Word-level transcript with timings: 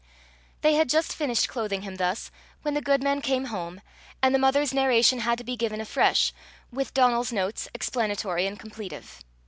They 0.61 0.73
had 0.73 0.89
just 0.89 1.13
finished 1.15 1.47
clothing 1.47 1.83
him 1.83 1.97
thus, 1.97 2.31
when 2.63 2.73
the 2.73 2.81
goodman 2.81 3.21
came 3.21 3.45
home, 3.53 3.81
and 4.19 4.33
the 4.33 4.39
mother's 4.39 4.73
narration 4.73 5.19
had 5.19 5.37
to 5.37 5.43
be 5.43 5.55
given 5.55 5.79
afresh, 5.79 6.33
with 6.71 6.95
Donal's 6.95 7.31
notes 7.31 7.69
explanatory 7.75 8.47
and 8.47 8.59
completive. 8.59 9.21